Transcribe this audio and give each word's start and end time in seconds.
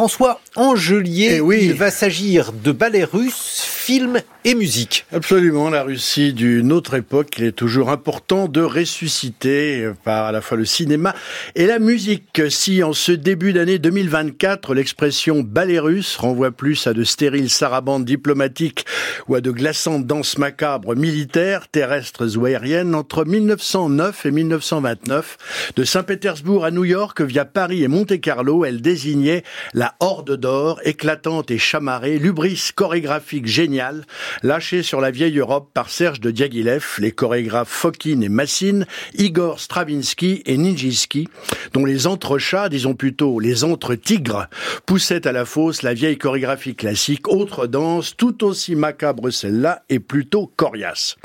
François 0.00 0.42
Angelier, 0.56 1.36
Eh 1.36 1.40
oui. 1.40 1.60
il 1.62 1.72
va 1.72 1.90
s'agir 1.90 2.52
de 2.52 2.70
ballet 2.70 3.04
russe, 3.04 3.64
film 3.66 4.20
et 4.44 4.54
musique. 4.54 5.06
Absolument, 5.10 5.70
la 5.70 5.84
Russie 5.84 6.34
d'une 6.34 6.70
autre 6.70 6.92
époque, 6.94 7.30
il 7.38 7.44
est 7.44 7.52
toujours 7.52 7.88
important 7.88 8.46
de 8.46 8.60
ressusciter 8.60 9.80
euh, 9.84 9.94
par 10.04 10.26
à 10.26 10.32
la 10.32 10.42
fois 10.42 10.58
le 10.58 10.66
cinéma 10.66 11.14
et 11.54 11.64
la 11.64 11.78
musique. 11.78 12.42
Si 12.50 12.82
en 12.82 12.92
ce 12.92 13.10
début 13.12 13.54
d'année 13.54 13.78
2024, 13.78 14.74
l'expression 14.74 15.40
ballet 15.40 15.78
russe 15.78 16.16
renvoie 16.16 16.50
plus 16.50 16.86
à 16.86 16.92
de 16.92 17.02
stériles 17.02 17.48
sarabandes 17.48 18.04
diplomatiques 18.04 18.84
ou 19.28 19.34
à 19.34 19.40
de 19.40 19.50
glaçantes 19.50 20.06
danses 20.06 20.36
macabres 20.36 20.94
militaires, 20.94 21.68
terrestres 21.68 22.36
ou 22.36 22.44
aériennes, 22.44 22.94
entre 22.94 23.24
1909 23.24 24.26
et 24.26 24.30
1929, 24.30 25.72
de 25.74 25.84
Saint-Pétersbourg 25.84 26.66
à 26.66 26.70
New 26.70 26.84
York 26.84 27.22
via 27.22 27.46
Paris 27.46 27.82
et 27.82 27.88
Monte-Carlo, 27.88 28.66
elle 28.66 28.82
désignait 28.82 29.42
la 29.72 29.85
horde 30.00 30.36
d'or, 30.36 30.80
éclatante 30.84 31.50
et 31.50 31.58
chamarrée, 31.58 32.18
lubris 32.18 32.70
chorégraphique 32.74 33.46
géniale, 33.46 34.04
lâchée 34.42 34.82
sur 34.82 35.00
la 35.00 35.10
vieille 35.10 35.38
Europe 35.38 35.70
par 35.72 35.90
Serge 35.90 36.20
de 36.20 36.30
Diaghilev, 36.30 36.84
les 36.98 37.12
chorégraphes 37.12 37.68
Fokin 37.68 38.20
et 38.20 38.28
Massine, 38.28 38.86
Igor 39.18 39.60
Stravinsky 39.60 40.42
et 40.46 40.56
Nijinsky, 40.56 41.28
dont 41.72 41.84
les 41.84 42.06
entrechats, 42.06 42.68
disons 42.68 42.94
plutôt 42.94 43.38
les 43.38 43.64
entre-tigres, 43.64 44.48
poussaient 44.86 45.26
à 45.26 45.32
la 45.32 45.44
fosse 45.44 45.82
la 45.82 45.94
vieille 45.94 46.18
chorégraphie 46.18 46.74
classique, 46.74 47.28
autre 47.28 47.66
danse 47.66 48.16
tout 48.16 48.44
aussi 48.44 48.74
macabre 48.74 49.30
celle-là 49.30 49.84
et 49.88 50.00
plutôt 50.00 50.50
coriace. 50.56 51.16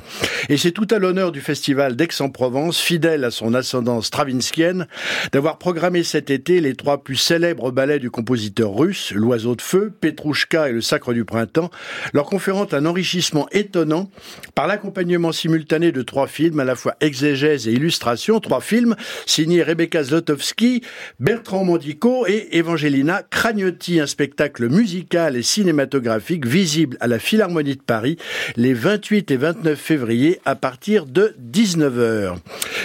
Et 0.50 0.58
c'est 0.58 0.72
tout 0.72 0.88
à 0.92 1.00
l'honneur 1.00 1.32
du 1.32 1.42
festival 1.42 1.96
d'Aix-en-Provence, 1.96 2.80
fidèle 2.80 3.24
à 3.24 3.32
son 3.32 3.54
ascendance 3.54 4.08
stravinskienne, 4.08 4.88
d'avoir 5.32 5.58
programmé 5.58 6.04
cet 6.04 6.30
été 6.30 6.60
les 6.60 6.76
trois 6.76 7.04
plus 7.04 7.16
célèbres 7.16 7.72
ballets 7.72 8.00
du 8.00 8.12
compositeur 8.12 8.51
russe, 8.60 9.12
L'Oiseau 9.14 9.56
de 9.56 9.62
Feu, 9.62 9.92
Petrouchka 10.00 10.70
et 10.70 10.72
Le 10.72 10.82
Sacre 10.82 11.14
du 11.14 11.26
Printemps, 11.26 11.72
leur 12.14 12.26
conférant 12.26 12.68
un 12.72 12.86
enrichissement 12.86 13.48
étonnant 13.52 14.10
par 14.56 14.68
l'accompagnement 14.68 15.32
simultané 15.32 15.92
de 15.92 16.02
trois 16.02 16.28
films, 16.28 16.60
à 16.60 16.66
la 16.66 16.76
fois 16.76 16.96
exégèse 17.00 17.68
et 17.68 17.74
illustration, 17.74 18.40
trois 18.40 18.62
films 18.62 18.96
signés 19.26 19.64
Rebecca 19.64 20.04
Zlotowski, 20.04 20.82
Bertrand 21.20 21.64
Mondico 21.64 22.26
et 22.28 22.58
Evangelina 22.58 23.24
Cragnotti, 23.30 24.00
un 24.00 24.08
spectacle 24.08 24.70
musical 24.70 25.36
et 25.36 25.44
cinématographique 25.44 26.46
visible 26.46 26.98
à 27.00 27.08
la 27.08 27.20
Philharmonie 27.20 27.76
de 27.76 27.82
Paris 27.82 28.18
les 28.56 28.74
28 28.74 29.32
et 29.32 29.38
29 29.38 29.80
février 29.80 30.40
à 30.46 30.56
partir 30.56 31.06
de 31.06 31.36
19h. 31.52 32.36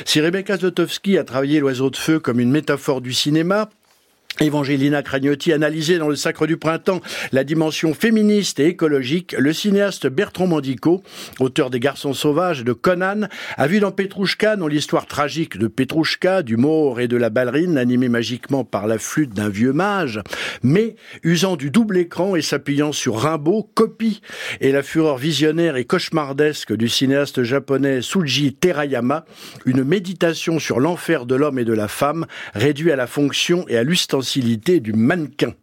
Si 0.05 0.20
Rebecca 0.20 0.56
Zlotowski 0.56 1.19
a 1.19 1.25
travaillé 1.25 1.61
L'Oiseau 1.61 1.91
de 1.91 1.97
Feu 1.97 2.19
comme 2.19 2.41
une 2.41 2.51
métaphore 2.51 3.01
du 3.01 3.12
cinéma, 3.12 3.69
Evangelina 4.41 5.03
Cragnotti 5.03 5.53
analysait 5.53 5.97
dans 5.97 6.09
le 6.09 6.17
Sacre 6.17 6.47
du 6.47 6.59
Printemps 6.59 7.01
la 7.33 7.42
dimension 7.42 7.95
féministe 7.95 8.61
et 8.61 8.67
écologique. 8.67 9.34
Le 9.39 9.53
cinéaste 9.55 10.09
Bertrand 10.09 10.47
Mandico, 10.47 11.03
auteur 11.41 11.70
des 11.70 11.81
Garçons 11.81 12.12
Sauvages 12.12 12.61
et 12.61 12.64
de 12.64 12.75
Conan, 12.75 13.29
a 13.57 13.67
vu 13.67 13.81
dans 13.81 13.92
Petrouchka, 13.92 14.57
dans 14.57 14.69
l'histoire 14.69 15.07
tragique 15.07 15.57
de 15.57 15.69
Petrouchka, 15.69 16.42
du 16.42 16.59
mort 16.59 17.01
et 17.01 17.09
de 17.09 17.17
la 17.17 17.31
ballerine, 17.31 17.79
animée 17.79 18.11
magiquement 18.11 18.64
par 18.64 18.87
la 18.87 18.98
flûte 18.98 19.33
d'un 19.33 19.48
vieux 19.48 19.73
mage, 19.73 20.20
mais 20.62 20.97
usant 21.23 21.57
du 21.57 21.70
double 21.70 21.97
écran 21.97 22.37
et 22.37 22.42
s'appuyant 22.42 22.92
sur 22.92 23.17
Rimbaud, 23.19 23.70
copie 23.75 24.20
et 24.61 24.70
la 24.70 24.83
fureur 24.83 25.17
visionnaire 25.17 25.77
et 25.77 25.87
cauchemardesque 25.87 26.75
du 26.75 26.91
cinéaste 26.91 27.42
japonais 27.42 28.03
Suji 28.03 28.55
Terayama, 28.55 29.25
une 29.64 29.83
méditation 29.83 30.59
sur 30.59 30.79
l'enfer 30.79 31.25
de 31.25 31.34
l'homme 31.34 31.59
et 31.59 31.64
de 31.64 31.73
la 31.73 31.89
femme, 31.89 32.27
réduit 32.55 32.92
à 32.92 32.97
la 32.97 33.07
fonction 33.07 33.64
et 33.69 33.79
à 33.79 33.83
l'ustensile 33.83 34.26
du 34.35 34.93
mannequin. 34.93 35.55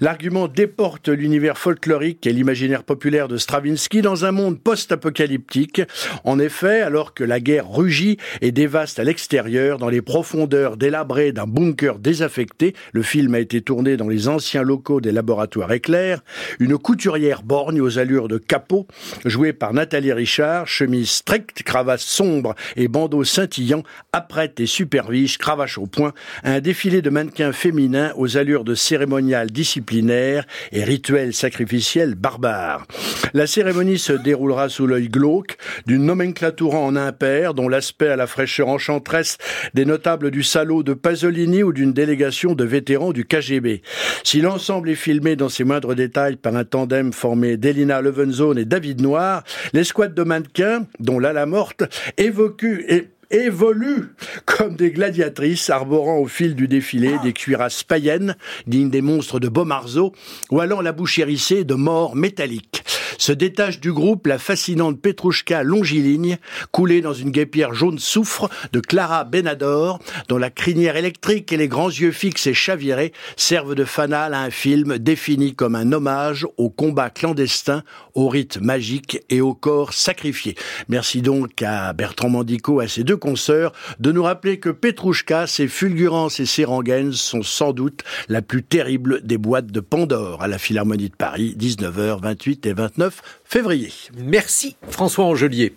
L'argument 0.00 0.48
déporte 0.48 1.08
l'univers 1.08 1.56
folklorique 1.56 2.26
et 2.26 2.32
l'imaginaire 2.32 2.82
populaire 2.82 3.28
de 3.28 3.36
Stravinsky 3.36 4.02
dans 4.02 4.24
un 4.24 4.32
monde 4.32 4.60
post-apocalyptique. 4.60 5.82
En 6.24 6.38
effet, 6.38 6.80
alors 6.80 7.14
que 7.14 7.24
la 7.24 7.40
guerre 7.40 7.70
rugit 7.70 8.18
et 8.40 8.52
dévaste 8.52 8.98
à 8.98 9.04
l'extérieur, 9.04 9.78
dans 9.78 9.88
les 9.88 10.02
profondeurs 10.02 10.76
délabrées 10.76 11.32
d'un 11.32 11.46
bunker 11.46 11.98
désaffecté, 11.98 12.74
le 12.92 13.02
film 13.02 13.34
a 13.34 13.40
été 13.40 13.60
tourné 13.60 13.96
dans 13.96 14.08
les 14.08 14.28
anciens 14.28 14.62
locaux 14.62 15.00
des 15.00 15.12
laboratoires 15.12 15.72
éclairs, 15.72 16.22
une 16.58 16.76
couturière 16.76 17.42
borgne 17.42 17.80
aux 17.80 17.98
allures 17.98 18.28
de 18.28 18.38
capot, 18.38 18.86
jouée 19.24 19.52
par 19.52 19.72
Nathalie 19.72 20.12
Richard, 20.12 20.66
chemise 20.66 21.10
stricte, 21.10 21.62
cravate 21.62 22.00
sombre 22.00 22.54
et 22.76 22.88
bandeau 22.88 23.24
scintillant, 23.24 23.84
apprête 24.12 24.58
et 24.58 24.66
supervise, 24.66 25.36
cravache 25.36 25.78
au 25.78 25.86
poing, 25.86 26.12
un 26.42 26.60
défilé 26.60 27.00
de 27.00 27.10
mannequins 27.10 27.52
féminins 27.52 28.01
aux 28.16 28.36
allures 28.36 28.64
de 28.64 28.74
cérémonial 28.74 29.50
disciplinaire 29.50 30.44
et 30.72 30.84
rituel 30.84 31.32
sacrificiel 31.32 32.14
barbare. 32.14 32.86
La 33.34 33.46
cérémonie 33.46 33.98
se 33.98 34.12
déroulera 34.12 34.68
sous 34.68 34.86
l'œil 34.86 35.08
glauque 35.08 35.56
d'une 35.86 36.04
nomenclature 36.04 36.74
en 36.74 36.96
impair 36.96 37.54
dont 37.54 37.68
l'aspect 37.68 38.08
à 38.08 38.16
la 38.16 38.26
fraîcheur 38.26 38.68
enchanteresse 38.68 39.38
des 39.74 39.84
notables 39.84 40.30
du 40.30 40.42
salaud 40.42 40.82
de 40.82 40.94
Pasolini 40.94 41.62
ou 41.62 41.72
d'une 41.72 41.92
délégation 41.92 42.54
de 42.54 42.64
vétérans 42.64 43.12
du 43.12 43.24
KGB. 43.24 43.82
Si 44.24 44.40
l'ensemble 44.40 44.90
est 44.90 44.94
filmé 44.94 45.36
dans 45.36 45.48
ses 45.48 45.64
moindres 45.64 45.94
détails 45.94 46.36
par 46.36 46.56
un 46.56 46.64
tandem 46.64 47.12
formé 47.12 47.56
d'Elina 47.56 48.00
Levenzone 48.00 48.58
et 48.58 48.64
David 48.64 49.00
Noir, 49.00 49.44
l'escouade 49.72 50.14
de 50.14 50.22
mannequins, 50.22 50.86
dont 51.00 51.18
Lala 51.18 51.46
Morte, 51.46 51.84
et 52.18 53.08
évoluent 53.32 54.14
comme 54.46 54.76
des 54.76 54.90
gladiatrices 54.90 55.70
arborant 55.70 56.18
au 56.18 56.26
fil 56.26 56.54
du 56.54 56.68
défilé 56.68 57.16
des 57.22 57.32
cuirasses 57.32 57.82
païennes, 57.82 58.36
dignes 58.66 58.90
des 58.90 59.02
monstres 59.02 59.40
de 59.40 59.48
Beaumarzeau, 59.48 60.12
ou 60.50 60.60
allant 60.60 60.80
la 60.80 60.92
bouche 60.92 61.18
hérissée 61.18 61.64
de 61.64 61.74
morts 61.74 62.14
métalliques. 62.14 62.81
Se 63.22 63.30
détache 63.30 63.78
du 63.78 63.92
groupe 63.92 64.26
la 64.26 64.36
fascinante 64.36 65.00
Petrouchka 65.00 65.62
longiligne, 65.62 66.38
coulée 66.72 67.00
dans 67.00 67.12
une 67.12 67.30
guépière 67.30 67.72
jaune 67.72 68.00
soufre 68.00 68.50
de 68.72 68.80
Clara 68.80 69.22
Benador, 69.22 70.00
dont 70.26 70.38
la 70.38 70.50
crinière 70.50 70.96
électrique 70.96 71.52
et 71.52 71.56
les 71.56 71.68
grands 71.68 71.88
yeux 71.88 72.10
fixes 72.10 72.48
et 72.48 72.52
chavirés 72.52 73.12
servent 73.36 73.76
de 73.76 73.84
fanal 73.84 74.34
à 74.34 74.40
un 74.40 74.50
film 74.50 74.98
défini 74.98 75.54
comme 75.54 75.76
un 75.76 75.92
hommage 75.92 76.48
au 76.56 76.68
combat 76.68 77.10
clandestin, 77.10 77.84
au 78.14 78.28
rite 78.28 78.60
magique 78.60 79.20
et 79.30 79.40
au 79.40 79.54
corps 79.54 79.92
sacrifié. 79.92 80.56
Merci 80.88 81.22
donc 81.22 81.62
à 81.62 81.92
Bertrand 81.92 82.28
Mandico, 82.28 82.80
à 82.80 82.88
ses 82.88 83.04
deux 83.04 83.16
consoeurs, 83.16 83.72
de 84.00 84.10
nous 84.10 84.24
rappeler 84.24 84.58
que 84.58 84.70
Petrouchka, 84.70 85.46
ses 85.46 85.68
fulgurances 85.68 86.40
et 86.40 86.46
ses 86.46 86.64
rengaines 86.64 87.12
sont 87.12 87.44
sans 87.44 87.72
doute 87.72 88.02
la 88.28 88.42
plus 88.42 88.64
terrible 88.64 89.24
des 89.24 89.38
boîtes 89.38 89.70
de 89.70 89.78
Pandore 89.78 90.42
à 90.42 90.48
la 90.48 90.58
Philharmonie 90.58 91.10
de 91.10 91.14
Paris, 91.14 91.54
19h, 91.56 92.20
28 92.20 92.66
et 92.66 92.72
29 92.72 93.11
février. 93.44 93.92
Merci 94.14 94.76
François 94.90 95.24
Angelier. 95.24 95.74